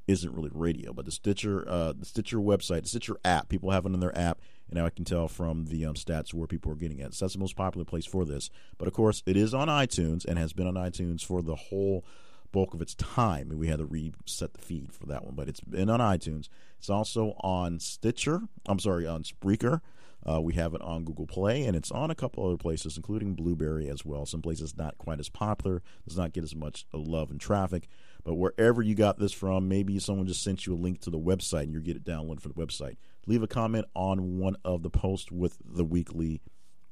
isn't 0.08 0.34
really 0.34 0.50
radio, 0.52 0.92
but 0.92 1.04
the 1.04 1.12
Stitcher, 1.12 1.68
uh, 1.68 1.92
the 1.92 2.06
Stitcher 2.06 2.38
website, 2.38 2.82
the 2.82 2.88
Stitcher 2.88 3.16
app. 3.24 3.48
People 3.48 3.70
have 3.70 3.84
it 3.86 3.92
in 3.92 4.00
their 4.00 4.16
app, 4.18 4.40
and 4.68 4.78
now 4.78 4.86
I 4.86 4.90
can 4.90 5.04
tell 5.04 5.28
from 5.28 5.66
the 5.66 5.84
um, 5.84 5.94
stats 5.94 6.34
where 6.34 6.46
people 6.46 6.72
are 6.72 6.76
getting 6.76 6.98
it. 6.98 7.14
So 7.14 7.24
that's 7.24 7.34
the 7.34 7.40
most 7.40 7.56
popular 7.56 7.84
place 7.84 8.06
for 8.06 8.24
this. 8.24 8.50
But 8.78 8.88
of 8.88 8.94
course, 8.94 9.22
it 9.26 9.36
is 9.36 9.54
on 9.54 9.68
iTunes 9.68 10.24
and 10.24 10.38
has 10.38 10.52
been 10.52 10.66
on 10.66 10.74
iTunes 10.74 11.24
for 11.24 11.42
the 11.42 11.54
whole 11.54 12.04
bulk 12.50 12.72
of 12.72 12.80
its 12.80 12.94
time. 12.94 13.50
We 13.54 13.68
had 13.68 13.78
to 13.78 13.84
reset 13.84 14.54
the 14.54 14.60
feed 14.60 14.92
for 14.92 15.06
that 15.06 15.24
one, 15.24 15.34
but 15.34 15.48
it's 15.48 15.60
been 15.60 15.90
on 15.90 16.00
iTunes. 16.00 16.48
It's 16.78 16.90
also 16.90 17.34
on 17.40 17.78
Stitcher. 17.78 18.42
I'm 18.66 18.78
sorry, 18.78 19.06
on 19.06 19.22
Spreaker. 19.22 19.80
Uh, 20.28 20.40
we 20.40 20.54
have 20.54 20.74
it 20.74 20.82
on 20.82 21.04
Google 21.04 21.26
Play, 21.26 21.64
and 21.64 21.76
it's 21.76 21.90
on 21.90 22.10
a 22.10 22.14
couple 22.14 22.44
other 22.46 22.56
places, 22.56 22.96
including 22.96 23.34
Blubrry 23.34 23.88
as 23.88 24.04
well. 24.04 24.26
Some 24.26 24.42
places 24.42 24.76
not 24.76 24.98
quite 24.98 25.20
as 25.20 25.28
popular, 25.28 25.82
does 26.06 26.18
not 26.18 26.32
get 26.32 26.44
as 26.44 26.54
much 26.54 26.86
love 26.92 27.30
and 27.30 27.40
traffic. 27.40 27.88
But 28.28 28.34
wherever 28.34 28.82
you 28.82 28.94
got 28.94 29.18
this 29.18 29.32
from, 29.32 29.68
maybe 29.68 29.98
someone 29.98 30.26
just 30.26 30.42
sent 30.42 30.66
you 30.66 30.74
a 30.74 30.76
link 30.76 31.00
to 31.00 31.10
the 31.10 31.18
website 31.18 31.62
and 31.62 31.72
you 31.72 31.80
get 31.80 31.96
it 31.96 32.04
downloaded 32.04 32.42
from 32.42 32.52
the 32.54 32.62
website. 32.62 32.98
Leave 33.26 33.42
a 33.42 33.46
comment 33.46 33.86
on 33.94 34.36
one 34.36 34.54
of 34.66 34.82
the 34.82 34.90
posts 34.90 35.32
with 35.32 35.56
the 35.64 35.82
weekly, 35.82 36.42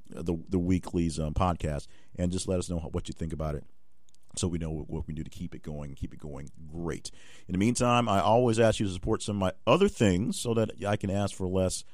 the 0.09 0.35
the 0.49 0.59
weekly's 0.59 1.21
um, 1.21 1.35
podcast, 1.35 1.89
and 2.19 2.33
just 2.33 2.49
let 2.49 2.59
us 2.59 2.71
know 2.71 2.79
what 2.79 3.07
you 3.07 3.13
think 3.13 3.35
about 3.35 3.55
it 3.55 3.65
so 4.35 4.49
we 4.49 4.57
know 4.57 4.71
what 4.71 5.07
we 5.07 5.13
do 5.13 5.23
to 5.23 5.29
keep 5.29 5.55
it 5.55 5.63
going, 5.63 5.95
keep 5.95 6.15
it 6.15 6.21
going 6.21 6.49
great. 6.73 7.11
In 7.47 7.53
the 7.53 7.59
meantime, 7.59 8.09
I 8.09 8.21
always 8.21 8.59
ask 8.59 8.81
you 8.81 8.87
to 8.87 8.93
support 8.93 9.21
some 9.21 9.37
of 9.37 9.41
my 9.41 9.53
other 9.67 9.89
things 9.89 10.41
so 10.41 10.55
that 10.55 10.71
I 10.89 10.97
can 10.97 11.11
ask 11.11 11.37
for 11.37 11.47
less 11.47 11.85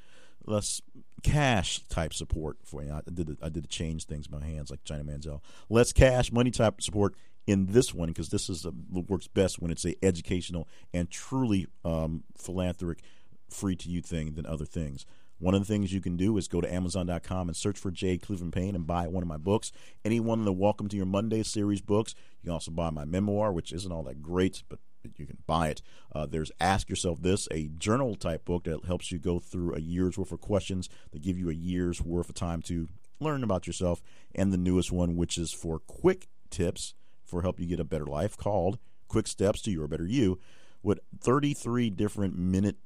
less 0.45 0.81
cash 1.21 1.81
type 1.89 2.13
support 2.13 2.59
for 2.63 2.81
you. 2.81 2.93
I 2.93 3.01
did 3.13 3.37
I 3.41 3.49
did 3.49 3.65
the 3.65 3.67
change 3.67 4.05
things 4.05 4.27
in 4.27 4.39
my 4.39 4.45
hands 4.45 4.71
like 4.71 4.85
Johnny 4.85 5.03
Manziel. 5.03 5.41
Less 5.69 5.91
cash, 5.91 6.31
money 6.31 6.49
type 6.49 6.81
support 6.81 7.15
in 7.47 7.67
this 7.67 7.93
one 7.93 8.09
because 8.09 8.29
this 8.29 8.49
is 8.49 8.65
a, 8.65 8.73
works 8.91 9.27
best 9.27 9.59
when 9.61 9.71
it's 9.71 9.85
a 9.85 9.95
educational 10.03 10.67
and 10.93 11.09
truly 11.09 11.67
um, 11.83 12.23
philanthropic, 12.37 13.03
free 13.49 13.75
to 13.75 13.89
you 13.89 14.01
thing 14.01 14.33
than 14.33 14.45
other 14.45 14.65
things. 14.65 15.05
One 15.39 15.55
of 15.55 15.61
the 15.61 15.65
things 15.65 15.91
you 15.91 15.99
can 15.99 16.15
do 16.15 16.37
is 16.37 16.47
go 16.47 16.61
to 16.61 16.73
Amazon.com 16.73 17.49
and 17.49 17.57
search 17.57 17.77
for 17.77 17.91
J. 17.91 18.17
Cleveland 18.17 18.53
Payne 18.53 18.75
and 18.75 18.87
buy 18.87 19.07
one 19.07 19.23
of 19.23 19.27
my 19.27 19.37
books. 19.37 19.73
Any 20.05 20.21
one 20.21 20.39
of 20.39 20.45
the 20.45 20.53
Welcome 20.53 20.87
to 20.87 20.95
Your 20.95 21.05
Monday 21.05 21.43
series 21.43 21.81
books. 21.81 22.15
You 22.41 22.47
can 22.47 22.53
also 22.53 22.71
buy 22.71 22.91
my 22.91 23.03
memoir, 23.03 23.51
which 23.51 23.73
isn't 23.73 23.91
all 23.91 24.03
that 24.03 24.21
great, 24.21 24.63
but 24.69 24.79
you 25.17 25.25
can 25.25 25.39
buy 25.45 25.67
it. 25.67 25.81
Uh, 26.15 26.25
there's 26.25 26.51
Ask 26.61 26.87
Yourself 26.87 27.21
This, 27.21 27.49
a 27.51 27.67
journal 27.77 28.15
type 28.15 28.45
book 28.45 28.63
that 28.63 28.85
helps 28.85 29.11
you 29.11 29.19
go 29.19 29.39
through 29.39 29.75
a 29.75 29.79
year's 29.79 30.17
worth 30.17 30.31
of 30.31 30.39
questions 30.39 30.87
that 31.11 31.21
give 31.21 31.37
you 31.37 31.49
a 31.49 31.53
year's 31.53 32.01
worth 32.01 32.29
of 32.29 32.35
time 32.35 32.61
to 32.63 32.87
learn 33.19 33.43
about 33.43 33.67
yourself. 33.67 34.01
And 34.33 34.53
the 34.53 34.57
newest 34.57 34.93
one, 34.93 35.17
which 35.17 35.37
is 35.37 35.51
for 35.51 35.79
quick 35.79 36.29
tips 36.49 36.93
for 37.33 37.41
help 37.41 37.59
you 37.59 37.65
get 37.65 37.79
a 37.79 37.83
better 37.83 38.05
life, 38.05 38.37
called 38.37 38.77
Quick 39.07 39.27
Steps 39.27 39.61
to 39.63 39.71
Your 39.71 39.87
Better 39.87 40.05
You, 40.05 40.39
with 40.81 40.99
33 41.19 41.89
different 41.89 42.37
minute 42.37 42.77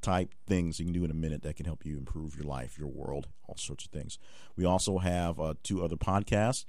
type 0.00 0.34
things 0.46 0.80
you 0.80 0.86
can 0.86 0.92
do 0.92 1.04
in 1.04 1.10
a 1.10 1.14
minute 1.14 1.42
that 1.42 1.54
can 1.56 1.66
help 1.66 1.84
you 1.86 1.96
improve 1.96 2.34
your 2.34 2.44
life, 2.44 2.78
your 2.78 2.88
world, 2.88 3.28
all 3.46 3.56
sorts 3.56 3.84
of 3.84 3.90
things. 3.90 4.18
We 4.56 4.64
also 4.64 4.98
have 4.98 5.38
uh, 5.38 5.54
two 5.62 5.84
other 5.84 5.96
podcasts, 5.96 6.64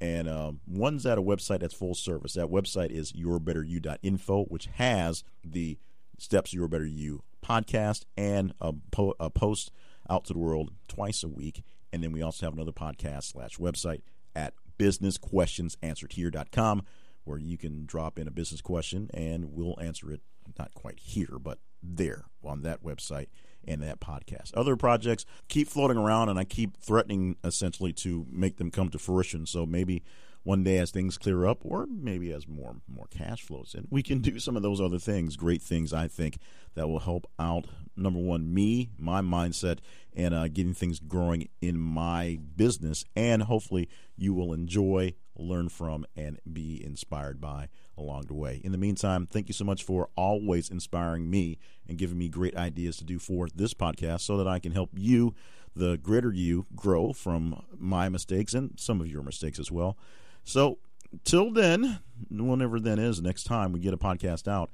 and 0.00 0.28
uh, 0.28 0.52
one's 0.66 1.06
at 1.06 1.18
a 1.18 1.22
website 1.22 1.60
that's 1.60 1.74
full 1.74 1.94
service. 1.94 2.32
That 2.34 2.48
website 2.48 2.90
is 2.90 3.12
yourbetteryou.info, 3.12 4.44
which 4.44 4.66
has 4.74 5.22
the 5.44 5.78
Steps 6.18 6.52
Your 6.52 6.68
Better 6.68 6.86
You 6.86 7.22
podcast 7.44 8.04
and 8.16 8.54
a, 8.60 8.72
po- 8.90 9.14
a 9.20 9.30
post 9.30 9.70
out 10.08 10.24
to 10.24 10.32
the 10.32 10.38
world 10.38 10.72
twice 10.88 11.22
a 11.22 11.28
week. 11.28 11.62
And 11.92 12.02
then 12.02 12.12
we 12.12 12.22
also 12.22 12.46
have 12.46 12.54
another 12.54 12.72
podcast 12.72 13.24
slash 13.24 13.58
website 13.58 14.02
at 14.34 14.54
businessquestionsansweredhere.com 14.78 16.82
where 17.24 17.38
you 17.38 17.56
can 17.56 17.86
drop 17.86 18.18
in 18.18 18.26
a 18.26 18.32
business 18.32 18.60
question 18.60 19.08
and 19.14 19.52
we'll 19.52 19.78
answer 19.80 20.10
it 20.10 20.22
not 20.58 20.74
quite 20.74 20.98
here, 20.98 21.38
but 21.40 21.58
there 21.82 22.24
on 22.44 22.62
that 22.62 22.82
website 22.82 23.28
and 23.66 23.82
that 23.82 24.00
podcast. 24.00 24.52
Other 24.54 24.76
projects 24.76 25.24
keep 25.48 25.68
floating 25.68 25.96
around, 25.96 26.28
and 26.28 26.38
I 26.38 26.44
keep 26.44 26.76
threatening 26.78 27.36
essentially 27.44 27.92
to 27.94 28.26
make 28.30 28.56
them 28.56 28.70
come 28.70 28.88
to 28.90 28.98
fruition. 28.98 29.46
So 29.46 29.66
maybe 29.66 30.02
one 30.42 30.64
day 30.64 30.78
as 30.78 30.90
things 30.90 31.18
clear 31.18 31.46
up, 31.46 31.64
or 31.64 31.86
maybe 31.86 32.32
as 32.32 32.48
more 32.48 32.76
more 32.88 33.06
cash 33.10 33.42
flows 33.42 33.74
in, 33.76 33.86
we 33.90 34.02
can 34.02 34.20
do 34.20 34.38
some 34.38 34.56
of 34.56 34.62
those 34.62 34.80
other 34.80 34.98
things. 34.98 35.36
Great 35.36 35.62
things, 35.62 35.92
I 35.92 36.08
think, 36.08 36.38
that 36.74 36.88
will 36.88 37.00
help 37.00 37.30
out. 37.38 37.66
Number 37.96 38.18
one, 38.18 38.52
me, 38.52 38.90
my 38.98 39.20
mindset, 39.20 39.78
and 40.14 40.34
uh, 40.34 40.48
getting 40.48 40.74
things 40.74 40.98
growing 40.98 41.48
in 41.60 41.78
my 41.78 42.38
business, 42.56 43.04
and 43.16 43.42
hopefully 43.42 43.88
you 44.16 44.34
will 44.34 44.52
enjoy, 44.52 45.14
learn 45.36 45.68
from, 45.68 46.06
and 46.16 46.38
be 46.50 46.82
inspired 46.84 47.40
by 47.40 47.68
along 47.96 48.26
the 48.26 48.34
way. 48.34 48.60
In 48.64 48.72
the 48.72 48.78
meantime, 48.78 49.26
thank 49.26 49.48
you 49.48 49.54
so 49.54 49.64
much 49.64 49.82
for 49.82 50.08
always 50.16 50.70
inspiring 50.70 51.30
me 51.30 51.58
and 51.88 51.98
giving 51.98 52.18
me 52.18 52.28
great 52.28 52.56
ideas 52.56 52.96
to 52.98 53.04
do 53.04 53.18
for 53.18 53.48
this 53.54 53.74
podcast 53.74 54.20
so 54.22 54.36
that 54.36 54.48
I 54.48 54.58
can 54.58 54.72
help 54.72 54.90
you, 54.94 55.34
the 55.74 55.96
greater 55.98 56.32
you, 56.32 56.66
grow 56.74 57.12
from 57.12 57.62
my 57.76 58.08
mistakes 58.08 58.54
and 58.54 58.78
some 58.78 59.00
of 59.00 59.06
your 59.06 59.22
mistakes 59.22 59.58
as 59.58 59.70
well. 59.70 59.96
So, 60.44 60.78
till 61.24 61.50
then, 61.52 62.00
whenever 62.30 62.80
then 62.80 62.98
is, 62.98 63.20
next 63.20 63.44
time 63.44 63.72
we 63.72 63.80
get 63.80 63.94
a 63.94 63.98
podcast 63.98 64.48
out, 64.48 64.70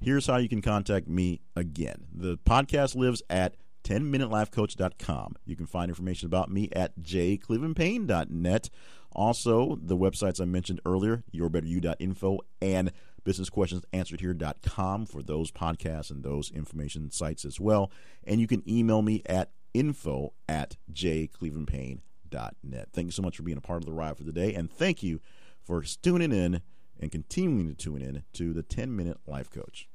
here's 0.00 0.26
how 0.26 0.36
you 0.36 0.48
can 0.48 0.62
contact 0.62 1.08
me 1.08 1.40
again. 1.56 2.06
The 2.12 2.38
podcast 2.38 2.94
lives 2.94 3.22
at 3.28 3.56
10minutelifecoach.com. 3.84 5.36
You 5.44 5.56
can 5.56 5.66
find 5.66 5.90
information 5.90 6.26
about 6.26 6.50
me 6.50 6.68
at 6.72 6.98
jclevelandpayne.net. 7.00 8.70
Also, 9.12 9.78
the 9.82 9.96
websites 9.96 10.40
I 10.40 10.44
mentioned 10.44 10.80
earlier, 10.84 11.24
yourbetteryou.info 11.34 12.40
and 12.60 12.92
businessquestionsansweredhere.com 13.24 15.06
for 15.06 15.22
those 15.22 15.50
podcasts 15.50 16.10
and 16.10 16.22
those 16.22 16.50
information 16.50 17.10
sites 17.10 17.44
as 17.44 17.58
well. 17.58 17.90
And 18.24 18.40
you 18.40 18.46
can 18.46 18.68
email 18.68 19.02
me 19.02 19.22
at 19.26 19.50
info 19.74 20.32
at 20.48 20.76
jclevelandpayne.net. 20.92 22.88
Thank 22.92 23.06
you 23.06 23.12
so 23.12 23.22
much 23.22 23.36
for 23.36 23.42
being 23.42 23.58
a 23.58 23.62
part 23.62 23.82
of 23.82 23.86
the 23.86 23.92
ride 23.92 24.16
for 24.16 24.24
today, 24.24 24.54
and 24.54 24.70
thank 24.70 25.02
you 25.02 25.20
for 25.62 25.82
tuning 25.82 26.32
in 26.32 26.60
and 27.00 27.12
continuing 27.12 27.68
to 27.68 27.74
tune 27.74 28.02
in 28.02 28.24
to 28.34 28.52
the 28.52 28.62
10 28.62 28.94
Minute 28.94 29.18
Life 29.26 29.50
Coach. 29.50 29.88